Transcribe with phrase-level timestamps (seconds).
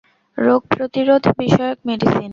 [0.37, 2.29] রোগ প্রতিরোধ বিষয়ক মেডিসিন।